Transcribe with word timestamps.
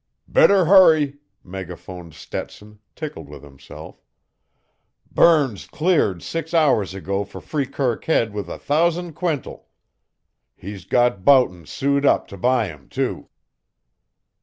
"Better 0.27 0.65
hurry!" 0.65 1.19
megaphoned 1.43 2.15
Stetson, 2.15 2.79
tickled 2.95 3.29
with 3.29 3.43
himself. 3.43 4.01
"Burns 5.11 5.67
cleared 5.67 6.23
six 6.23 6.55
hours 6.55 6.95
ago 6.95 7.23
for 7.23 7.39
Freekirk 7.39 8.05
Head 8.05 8.33
with 8.33 8.49
a 8.49 8.57
thousand 8.57 9.13
quintal. 9.13 9.67
He's 10.57 10.85
got 10.85 11.23
Boughton 11.23 11.67
sewed 11.67 12.03
up 12.07 12.25
to 12.29 12.37
buy 12.39 12.67
'em, 12.71 12.89
too." 12.89 13.29